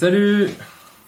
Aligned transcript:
Salut, 0.00 0.50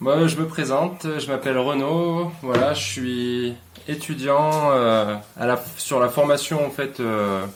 moi 0.02 0.26
je 0.26 0.34
me 0.34 0.48
présente, 0.48 1.06
je 1.20 1.28
m'appelle 1.28 1.56
Renaud, 1.56 2.32
voilà, 2.42 2.74
je 2.74 2.82
suis 2.82 3.54
étudiant 3.86 4.70
euh, 4.72 5.14
sur 5.76 6.00
la 6.00 6.08
formation 6.08 6.66
en 6.66 6.70
fait 6.70 6.98
euh, 6.98 7.46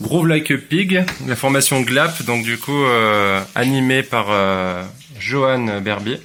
Groove 0.00 0.28
Like 0.28 0.52
a 0.52 0.58
Pig, 0.58 1.04
la 1.26 1.34
formation 1.34 1.80
GLAP, 1.80 2.22
donc 2.22 2.44
du 2.44 2.56
coup 2.56 2.84
euh, 2.84 3.40
animée 3.56 4.04
par 4.04 4.26
Johan 5.18 5.80
Berbier. 5.80 6.20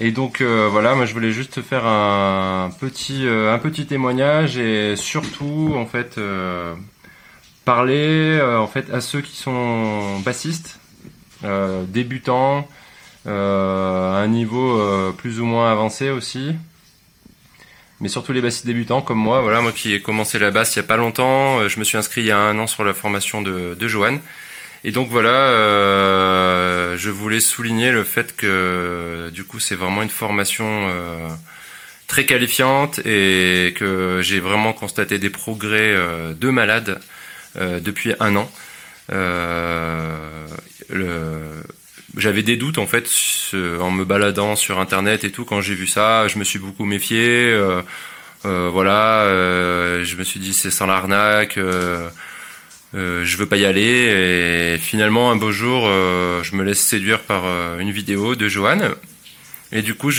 Et 0.00 0.10
donc 0.10 0.42
voilà, 0.42 0.96
moi 0.96 1.04
je 1.04 1.12
voulais 1.12 1.30
juste 1.30 1.62
faire 1.62 1.86
un 1.86 2.72
petit 2.80 3.24
un 3.28 3.58
petit 3.58 3.86
témoignage 3.86 4.58
et 4.58 4.96
surtout 4.96 5.74
en 5.76 5.86
fait 5.86 6.18
parler 7.64 8.40
en 8.42 8.66
fait 8.66 8.90
à 8.92 9.00
ceux 9.00 9.20
qui 9.20 9.36
sont 9.36 10.18
bassistes, 10.24 10.80
débutants, 11.86 12.66
à 13.26 13.30
un 13.30 14.26
niveau 14.28 14.80
euh, 14.80 15.12
plus 15.12 15.40
ou 15.40 15.44
moins 15.44 15.70
avancé 15.70 16.10
aussi. 16.10 16.54
Mais 18.00 18.08
surtout 18.08 18.32
les 18.32 18.40
bassistes 18.40 18.66
débutants 18.66 19.00
comme 19.00 19.18
moi, 19.18 19.40
voilà, 19.42 19.60
moi 19.60 19.70
qui 19.70 19.94
ai 19.94 20.00
commencé 20.02 20.38
la 20.40 20.50
basse 20.50 20.74
il 20.74 20.80
y 20.80 20.80
a 20.80 20.84
pas 20.84 20.96
longtemps, 20.96 21.60
euh, 21.60 21.68
je 21.68 21.78
me 21.78 21.84
suis 21.84 21.96
inscrit 21.96 22.22
il 22.22 22.26
y 22.26 22.32
a 22.32 22.38
un 22.38 22.58
an 22.58 22.66
sur 22.66 22.84
la 22.84 22.94
formation 22.94 23.42
de, 23.42 23.74
de 23.78 23.88
Johan. 23.88 24.18
Et 24.84 24.90
donc 24.90 25.08
voilà, 25.08 25.30
euh, 25.30 26.96
je 26.98 27.10
voulais 27.10 27.38
souligner 27.38 27.92
le 27.92 28.02
fait 28.02 28.34
que 28.34 29.30
du 29.32 29.44
coup 29.44 29.60
c'est 29.60 29.76
vraiment 29.76 30.02
une 30.02 30.10
formation 30.10 30.66
euh, 30.88 31.28
très 32.08 32.26
qualifiante 32.26 32.98
et 33.06 33.74
que 33.76 34.20
j'ai 34.22 34.40
vraiment 34.40 34.72
constaté 34.72 35.18
des 35.18 35.30
progrès 35.30 35.92
euh, 35.92 36.34
de 36.34 36.50
malade 36.50 37.00
euh, 37.56 37.78
depuis 37.78 38.14
un 38.18 38.34
an. 38.34 38.50
Euh, 39.12 40.46
j'avais 42.22 42.44
des 42.44 42.56
doutes 42.56 42.78
en 42.78 42.86
fait 42.86 43.10
en 43.80 43.90
me 43.90 44.04
baladant 44.04 44.54
sur 44.54 44.78
internet 44.78 45.24
et 45.24 45.32
tout 45.32 45.44
quand 45.44 45.60
j'ai 45.60 45.74
vu 45.74 45.88
ça 45.88 46.28
je 46.28 46.38
me 46.38 46.44
suis 46.44 46.60
beaucoup 46.60 46.84
méfié 46.84 47.50
euh, 47.50 47.82
euh, 48.44 48.70
voilà 48.72 49.22
euh, 49.22 50.04
je 50.04 50.14
me 50.16 50.22
suis 50.22 50.38
dit 50.38 50.54
c'est 50.54 50.70
sans 50.70 50.86
l'arnaque 50.86 51.58
je 52.94 53.36
veux 53.36 53.46
pas 53.46 53.56
y 53.56 53.64
aller 53.64 54.74
et 54.74 54.78
finalement 54.78 55.32
un 55.32 55.36
beau 55.36 55.50
jour 55.50 55.82
je 55.86 56.54
me 56.54 56.62
laisse 56.62 56.80
séduire 56.80 57.22
par 57.22 57.44
une 57.80 57.90
vidéo 57.90 58.36
de 58.36 58.48
Johan 58.48 58.78
et 59.72 59.82
du 59.82 59.94
coup 59.94 60.12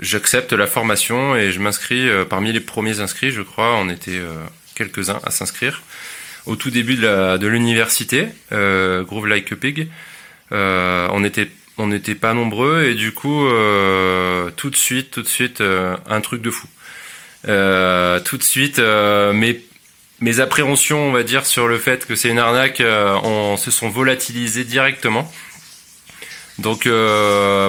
j'accepte 0.00 0.54
la 0.54 0.66
formation 0.66 1.36
et 1.36 1.52
je 1.52 1.60
m'inscris 1.60 2.08
parmi 2.30 2.50
les 2.52 2.60
premiers 2.60 3.00
inscrits 3.00 3.30
je 3.30 3.42
crois 3.42 3.76
on 3.76 3.90
était 3.90 4.22
quelques-uns 4.74 5.20
à 5.22 5.30
s'inscrire 5.30 5.82
au 6.46 6.56
tout 6.56 6.70
début 6.70 6.96
de 6.96 7.46
l'université 7.46 8.28
euh, 8.52 9.02
Groove 9.02 9.26
Like 9.26 9.52
a 9.52 9.56
Pig. 9.56 9.88
Euh, 10.52 11.08
on 11.12 11.24
était 11.24 11.48
on 11.78 11.86
n'était 11.86 12.14
pas 12.14 12.34
nombreux 12.34 12.84
et 12.84 12.94
du 12.94 13.12
coup 13.12 13.46
euh, 13.46 14.50
tout 14.56 14.70
de 14.70 14.76
suite 14.76 15.10
tout 15.10 15.22
de 15.22 15.28
suite 15.28 15.62
un 15.62 16.20
truc 16.20 16.42
de 16.42 16.50
fou. 16.50 16.66
Tout 17.44 18.36
de 18.36 18.42
suite 18.42 18.80
mes 20.20 20.40
appréhensions 20.40 21.08
on 21.08 21.12
va 21.12 21.22
dire 21.22 21.46
sur 21.46 21.68
le 21.68 21.78
fait 21.78 22.06
que 22.06 22.14
c'est 22.14 22.28
une 22.28 22.38
arnaque 22.38 22.82
on 22.84 23.56
se 23.56 23.70
sont 23.70 23.88
volatilisées 23.88 24.64
directement. 24.64 25.30
Donc 26.58 26.86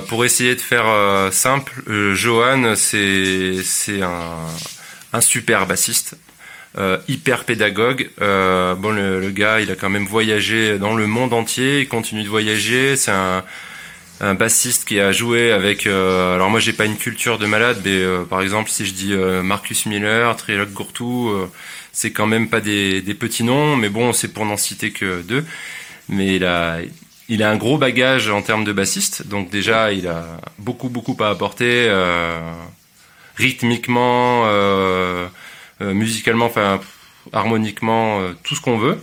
pour 0.09 0.25
essayer 0.25 0.55
de 0.55 0.61
faire 0.61 1.31
simple 1.31 1.71
Johan 2.13 2.75
c'est 2.75 3.63
c'est 3.63 4.01
un 4.01 4.47
un 5.13 5.21
super 5.21 5.67
bassiste 5.67 6.17
euh, 6.77 6.97
hyper 7.07 7.43
pédagogue. 7.45 8.09
Euh, 8.21 8.75
bon, 8.75 8.91
le, 8.91 9.19
le 9.19 9.29
gars, 9.31 9.59
il 9.59 9.69
a 9.71 9.75
quand 9.75 9.89
même 9.89 10.05
voyagé 10.05 10.77
dans 10.79 10.95
le 10.95 11.07
monde 11.07 11.33
entier. 11.33 11.81
Il 11.81 11.87
continue 11.87 12.23
de 12.23 12.29
voyager. 12.29 12.95
C'est 12.95 13.11
un, 13.11 13.43
un 14.21 14.33
bassiste 14.35 14.85
qui 14.85 14.99
a 14.99 15.11
joué 15.11 15.51
avec. 15.51 15.85
euh, 15.85 16.35
alors 16.35 16.49
moi, 16.49 16.59
j'ai 16.59 16.73
pas 16.73 16.85
une 16.85 16.97
culture 16.97 17.37
de 17.37 17.45
malade, 17.45 17.81
mais 17.83 17.91
euh, 17.91 18.23
par 18.23 18.41
exemple, 18.41 18.69
si 18.69 18.85
je 18.85 18.93
dis 18.93 19.13
euh, 19.13 19.43
Marcus 19.43 19.85
Miller, 19.85 20.35
Trilok 20.35 20.71
Gourtou, 20.71 21.29
euh, 21.29 21.47
c'est 21.91 22.11
quand 22.11 22.27
même 22.27 22.49
pas 22.49 22.61
des, 22.61 23.01
des 23.01 23.13
petits 23.13 23.43
noms, 23.43 23.75
mais 23.75 23.89
bon, 23.89 24.13
c'est 24.13 24.33
pour 24.33 24.45
n'en 24.45 24.57
citer 24.57 24.91
que 24.91 25.21
deux. 25.21 25.45
Mais 26.09 26.35
il 26.35 26.45
a, 26.45 26.79
il 27.29 27.43
a 27.43 27.49
un 27.49 27.55
gros 27.55 27.77
bagage 27.77 28.29
en 28.29 28.41
termes 28.41 28.63
de 28.65 28.73
bassiste, 28.73 29.27
donc 29.27 29.49
déjà, 29.49 29.93
il 29.93 30.07
a 30.07 30.25
beaucoup, 30.59 30.89
beaucoup 30.89 31.15
à 31.23 31.29
apporter 31.29 31.89
rythmiquement. 33.35 34.43
Euh, 34.47 35.27
musicalement, 35.81 36.45
enfin 36.45 36.79
harmoniquement, 37.31 38.19
euh, 38.19 38.33
tout 38.43 38.55
ce 38.55 38.61
qu'on 38.61 38.77
veut. 38.77 38.97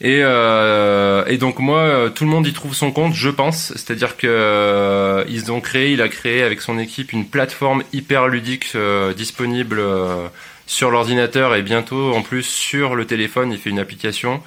Et, 0.00 0.20
euh, 0.22 1.24
et 1.26 1.38
donc 1.38 1.58
moi, 1.58 1.80
euh, 1.80 2.08
tout 2.08 2.24
le 2.24 2.30
monde 2.30 2.46
y 2.46 2.52
trouve 2.52 2.74
son 2.74 2.92
compte, 2.92 3.14
je 3.14 3.30
pense. 3.30 3.72
C'est-à-dire 3.74 4.16
que 4.16 4.26
euh, 4.28 5.24
ils 5.28 5.50
ont 5.50 5.60
créé, 5.60 5.92
il 5.92 6.02
a 6.02 6.08
créé 6.08 6.42
avec 6.42 6.60
son 6.60 6.78
équipe 6.78 7.12
une 7.12 7.26
plateforme 7.26 7.82
hyper 7.92 8.28
ludique 8.28 8.68
euh, 8.74 9.12
disponible 9.12 9.78
euh, 9.80 10.28
sur 10.66 10.90
l'ordinateur 10.90 11.54
et 11.54 11.62
bientôt 11.62 12.14
en 12.14 12.22
plus 12.22 12.44
sur 12.44 12.94
le 12.94 13.06
téléphone. 13.06 13.50
Il 13.50 13.58
fait 13.58 13.70
une 13.70 13.80
application 13.80 14.40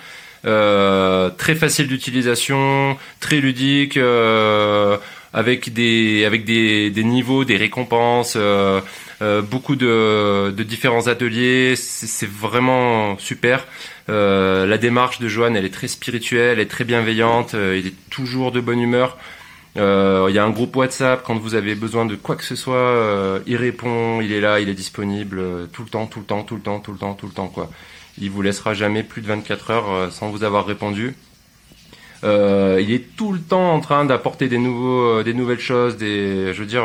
euh, 0.46 1.30
très 1.32 1.56
facile 1.56 1.88
d'utilisation, 1.88 2.98
très 3.20 3.42
ludique, 3.42 3.98
euh, 3.98 4.98
avec 5.34 5.74
des 5.74 6.24
avec 6.26 6.46
des, 6.46 6.92
des 6.92 7.04
niveaux, 7.04 7.44
des 7.44 7.58
récompenses. 7.58 8.38
Euh, 9.22 9.44
beaucoup 9.44 9.76
de, 9.76 10.52
différents 10.64 11.08
ateliers, 11.08 11.76
c'est 11.76 12.30
vraiment 12.30 13.18
super. 13.20 13.68
Euh, 14.10 14.66
la 14.66 14.80
démarche 14.80 15.20
de 15.20 15.28
Johan, 15.28 15.54
elle 15.54 15.66
est 15.66 15.74
très 15.74 15.88
spirituelle, 15.88 16.54
elle 16.54 16.60
est 16.60 16.70
très 16.70 16.86
bienveillante, 16.86 17.54
euh, 17.54 17.78
il 17.78 17.88
est 17.88 18.10
toujours 18.10 18.52
de 18.52 18.60
bonne 18.60 18.80
humeur. 18.80 19.18
Il 19.76 19.82
y 20.34 20.40
a 20.40 20.44
un 20.44 20.50
groupe 20.50 20.76
WhatsApp, 20.76 21.24
quand 21.24 21.38
vous 21.38 21.56
avez 21.56 21.76
besoin 21.76 22.06
de 22.06 22.16
quoi 22.16 22.36
que 22.36 22.44
ce 22.44 22.56
soit, 22.56 23.40
il 23.48 23.56
répond, 23.56 24.20
il 24.20 24.34
est 24.34 24.42
là, 24.42 24.60
il 24.60 24.68
est 24.68 24.74
disponible 24.74 25.70
tout 25.72 25.84
le 25.84 25.90
temps, 25.90 26.08
tout 26.08 26.20
le 26.20 26.26
temps, 26.26 26.44
tout 26.44 26.56
le 26.56 26.62
temps, 26.62 26.80
tout 26.80 26.92
le 26.92 26.98
temps, 26.98 27.14
tout 27.14 27.28
le 27.28 27.32
temps. 27.32 27.48
quoi. 27.48 27.70
Il 28.20 28.32
vous 28.32 28.42
laissera 28.42 28.74
jamais 28.74 29.02
plus 29.02 29.22
de 29.22 29.28
24 29.28 29.72
heures 29.72 30.12
sans 30.12 30.30
vous 30.30 30.44
avoir 30.44 30.66
répondu. 30.66 31.16
Il 32.24 32.92
est 32.92 33.16
tout 33.16 33.32
le 33.32 33.40
temps 33.40 33.74
en 33.74 33.80
train 33.80 34.04
d'apporter 34.04 34.50
des 34.50 34.58
nouveaux, 34.58 35.24
des 35.24 35.34
nouvelles 35.34 35.60
choses, 35.60 35.96
des, 35.96 36.54
je 36.54 36.60
veux 36.60 36.68
dire, 36.68 36.84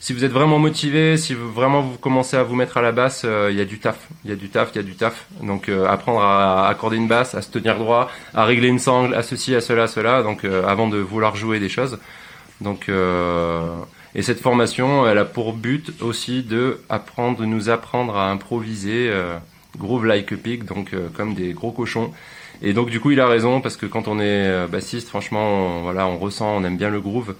si 0.00 0.14
vous 0.14 0.24
êtes 0.24 0.32
vraiment 0.32 0.58
motivé, 0.58 1.18
si 1.18 1.34
vraiment 1.34 1.82
vous 1.82 1.98
commencez 1.98 2.34
à 2.34 2.42
vous 2.42 2.56
mettre 2.56 2.78
à 2.78 2.82
la 2.82 2.90
basse, 2.90 3.22
euh, 3.26 3.48
il 3.50 3.58
y 3.58 3.60
a 3.60 3.66
du 3.66 3.78
taf, 3.78 4.08
il 4.24 4.30
y 4.30 4.32
a 4.32 4.36
du 4.36 4.48
taf, 4.48 4.70
il 4.74 4.76
y 4.76 4.80
a 4.80 4.82
du 4.82 4.94
taf. 4.94 5.26
Donc 5.42 5.68
euh, 5.68 5.86
apprendre 5.86 6.22
à, 6.22 6.68
accorder 6.68 6.96
une 6.96 7.06
basse, 7.06 7.34
à 7.34 7.42
se 7.42 7.50
tenir 7.50 7.76
droit, 7.76 8.10
à 8.32 8.46
régler 8.46 8.68
une 8.68 8.78
sangle, 8.78 9.14
à 9.14 9.22
ceci, 9.22 9.54
à 9.54 9.60
cela, 9.60 9.82
à 9.84 9.88
cela. 9.88 10.22
Donc 10.22 10.44
euh, 10.44 10.66
avant 10.66 10.88
de 10.88 10.96
vouloir 10.96 11.36
jouer 11.36 11.60
des 11.60 11.68
choses. 11.68 11.98
Donc 12.62 12.90
et 14.14 14.22
cette 14.22 14.40
formation, 14.40 15.06
elle 15.06 15.18
a 15.18 15.24
pour 15.24 15.54
but 15.54 15.92
aussi 16.02 16.42
de 16.42 16.80
apprendre, 16.88 17.38
de 17.38 17.46
nous 17.46 17.70
apprendre 17.70 18.16
à 18.16 18.30
improviser, 18.30 19.10
groove 19.78 20.04
like 20.04 20.30
a 20.32 20.36
pig, 20.36 20.64
donc 20.64 20.90
comme 21.16 21.32
des 21.34 21.54
gros 21.54 21.72
cochons. 21.72 22.12
Et 22.60 22.74
donc 22.74 22.90
du 22.90 23.00
coup, 23.00 23.12
il 23.12 23.20
a 23.20 23.26
raison 23.26 23.62
parce 23.62 23.78
que 23.78 23.86
quand 23.86 24.08
on 24.08 24.20
est 24.20 24.66
bassiste, 24.66 25.08
franchement, 25.08 25.80
voilà, 25.80 26.06
on 26.06 26.18
ressent, 26.18 26.54
on 26.54 26.64
aime 26.64 26.76
bien 26.76 26.90
le 26.90 27.00
groove. 27.00 27.34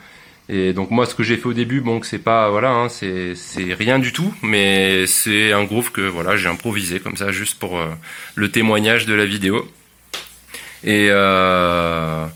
Et 0.52 0.72
donc 0.72 0.90
moi, 0.90 1.06
ce 1.06 1.14
que 1.14 1.22
j'ai 1.22 1.36
fait 1.36 1.46
au 1.46 1.52
début, 1.52 1.80
bon, 1.80 2.02
c'est 2.02 2.18
pas, 2.18 2.50
voilà, 2.50 2.70
hein, 2.70 2.88
c'est 2.88 3.34
rien 3.78 4.00
du 4.00 4.12
tout, 4.12 4.34
mais 4.42 5.06
c'est 5.06 5.52
un 5.52 5.62
groove 5.62 5.92
que 5.92 6.00
voilà, 6.00 6.36
j'ai 6.36 6.48
improvisé 6.48 6.98
comme 6.98 7.16
ça, 7.16 7.30
juste 7.30 7.56
pour 7.60 7.78
euh, 7.78 7.86
le 8.34 8.50
témoignage 8.50 9.06
de 9.06 9.14
la 9.14 9.26
vidéo. 9.26 9.64
Et 10.82 11.06
euh, 11.10 12.26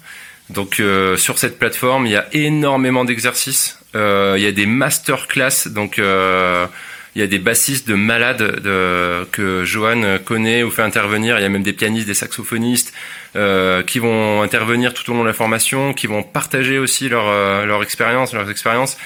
donc 0.49 0.79
euh, 0.79 1.17
sur 1.17 1.41
cette 1.41 1.59
plateforme, 1.59 2.07
il 2.07 2.13
y 2.13 2.17
a 2.17 2.29
énormément 2.33 3.05
d'exercices. 3.05 3.81
Il 3.95 4.41
y 4.41 4.47
a 4.47 4.53
des 4.53 4.67
masterclass, 4.67 5.69
donc 5.69 6.01
il 7.15 7.21
y 7.21 7.25
a 7.25 7.27
des 7.27 7.39
bassistes 7.39 7.89
de 7.89 7.95
malades 7.95 8.61
de, 8.61 9.25
que 9.31 9.65
Johan 9.65 10.19
connaît 10.25 10.63
ou 10.63 10.71
fait 10.71 10.83
intervenir. 10.83 11.39
Il 11.39 11.43
y 11.43 11.45
a 11.45 11.49
même 11.49 11.63
des 11.63 11.73
pianistes, 11.73 12.07
des 12.07 12.15
saxophonistes 12.15 12.93
euh, 13.37 13.83
qui 13.83 13.99
vont 13.99 14.43
intervenir 14.43 14.95
tout 14.95 15.09
au 15.11 15.15
long 15.15 15.23
de 15.23 15.29
la 15.29 15.33
formation, 15.33 15.95
qui 15.95 16.07
vont 16.07 16.23
partager 16.23 16.79
aussi 16.79 17.09
leur, 17.09 17.29
euh, 17.29 17.67
leur 17.67 17.83
expérience, 17.83 18.35
leurs 18.35 18.51
expériences. 18.51 18.97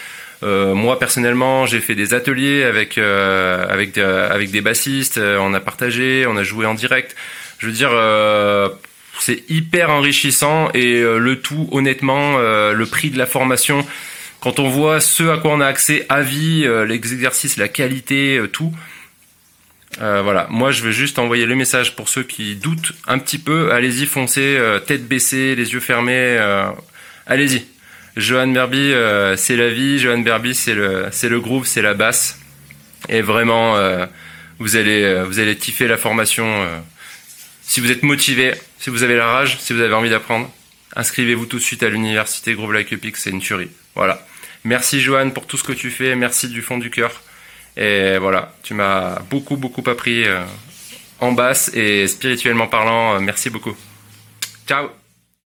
Euh, 0.42 0.74
moi 0.74 0.98
personnellement, 0.98 1.66
j'ai 1.66 1.80
fait 1.80 1.96
des 1.96 2.14
ateliers 2.14 2.62
avec 2.62 2.96
euh, 2.96 3.66
avec 3.68 3.92
des, 3.92 4.02
avec 4.02 4.50
des 4.50 4.60
bassistes. 4.60 5.18
Euh, 5.18 5.38
on 5.40 5.52
a 5.52 5.60
partagé, 5.60 6.26
on 6.28 6.36
a 6.36 6.42
joué 6.42 6.64
en 6.64 6.74
direct. 6.74 7.16
Je 7.58 7.66
veux 7.66 7.72
dire, 7.72 7.90
euh, 7.92 8.68
c'est 9.18 9.42
hyper 9.50 9.90
enrichissant 9.90 10.70
et 10.74 11.00
euh, 11.02 11.18
le 11.18 11.40
tout, 11.40 11.68
honnêtement, 11.72 12.36
euh, 12.38 12.72
le 12.72 12.86
prix 12.86 13.10
de 13.10 13.18
la 13.18 13.26
formation 13.26 13.84
quand 14.40 14.58
on 14.58 14.68
voit 14.68 15.00
ce 15.00 15.24
à 15.24 15.38
quoi 15.38 15.52
on 15.52 15.60
a 15.60 15.66
accès 15.66 16.06
à 16.08 16.22
vie, 16.22 16.66
les 16.86 16.94
exercices, 16.94 17.56
la 17.56 17.68
qualité, 17.68 18.40
tout, 18.52 18.72
voilà, 19.98 20.46
moi 20.50 20.70
je 20.70 20.82
veux 20.82 20.92
juste 20.92 21.18
envoyer 21.18 21.44
le 21.44 21.56
message 21.56 21.96
pour 21.96 22.08
ceux 22.08 22.22
qui 22.22 22.54
doutent 22.54 22.92
un 23.06 23.18
petit 23.18 23.38
peu. 23.38 23.72
Allez-y, 23.72 24.06
foncez, 24.06 24.58
tête 24.86 25.08
baissée, 25.08 25.54
les 25.56 25.72
yeux 25.72 25.80
fermés. 25.80 26.38
allez-y. 27.26 27.64
Johan 28.16 28.48
Berby, 28.48 28.92
c'est 29.36 29.56
la 29.56 29.70
vie. 29.70 29.98
Johan 29.98 30.18
Berby, 30.18 30.54
c'est 30.54 30.74
le, 30.74 31.06
c'est 31.10 31.28
le 31.28 31.40
groupe, 31.40 31.66
c'est 31.66 31.82
la 31.82 31.94
basse. 31.94 32.38
Et 33.08 33.22
vraiment, 33.22 33.76
vous 34.58 34.76
allez, 34.76 35.24
vous 35.24 35.40
allez 35.40 35.56
kiffer 35.56 35.88
la 35.88 35.96
formation. 35.96 36.64
si 37.62 37.80
vous 37.80 37.90
êtes 37.90 38.02
motivé, 38.02 38.52
si 38.78 38.90
vous 38.90 39.02
avez 39.02 39.16
la 39.16 39.26
rage, 39.26 39.58
si 39.58 39.72
vous 39.72 39.80
avez 39.80 39.94
envie 39.94 40.10
d'apprendre, 40.10 40.50
inscrivez-vous 40.96 41.46
tout 41.46 41.58
de 41.58 41.62
suite 41.62 41.82
à 41.82 41.88
l'université 41.88 42.54
Groove 42.54 42.72
Like 42.72 42.92
Epic, 42.92 43.16
c'est 43.16 43.30
une 43.30 43.40
tuerie. 43.40 43.70
Voilà. 43.94 44.24
Merci 44.64 45.00
Johan 45.00 45.30
pour 45.30 45.46
tout 45.46 45.56
ce 45.56 45.64
que 45.64 45.72
tu 45.72 45.90
fais, 45.90 46.14
merci 46.16 46.48
du 46.48 46.62
fond 46.62 46.78
du 46.78 46.90
cœur. 46.90 47.22
Et 47.76 48.18
voilà, 48.18 48.54
tu 48.62 48.74
m'as 48.74 49.20
beaucoup 49.30 49.56
beaucoup 49.56 49.88
appris 49.88 50.24
euh, 50.24 50.42
en 51.20 51.32
basse 51.32 51.70
et 51.74 52.06
spirituellement 52.06 52.66
parlant, 52.66 53.14
euh, 53.14 53.20
merci 53.20 53.50
beaucoup. 53.50 53.76
Ciao 54.66 54.97